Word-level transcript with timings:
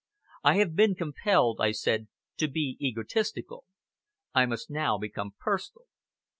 "I 0.43 0.55
have 0.55 0.75
been 0.75 0.95
compelled," 0.95 1.61
I 1.61 1.73
said, 1.73 2.07
"to 2.37 2.47
be 2.47 2.75
egotistical. 2.81 3.65
I 4.33 4.47
must 4.47 4.67
now 4.71 4.97
become 4.97 5.35
personal. 5.39 5.85